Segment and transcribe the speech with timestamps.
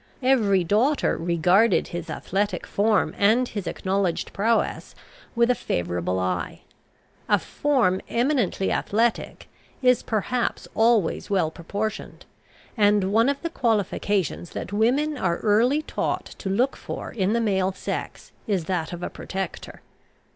[0.23, 4.95] Every daughter regarded his athletic form and his acknowledged prowess
[5.35, 6.61] with a favourable eye.
[7.29, 9.47] A form eminently athletic
[9.83, 12.25] is, perhaps, always well proportioned;
[12.75, 17.39] and one of the qualifications that women are early taught to look for in the
[17.39, 19.81] male sex, is that of a protector.